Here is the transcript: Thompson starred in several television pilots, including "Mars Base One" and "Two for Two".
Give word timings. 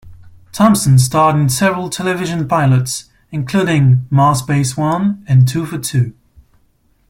Thompson 0.51 0.97
starred 0.97 1.35
in 1.35 1.47
several 1.47 1.87
television 1.87 2.47
pilots, 2.47 3.11
including 3.31 4.07
"Mars 4.09 4.41
Base 4.41 4.75
One" 4.75 5.23
and 5.27 5.47
"Two 5.47 5.63
for 5.67 5.77
Two". 5.77 6.15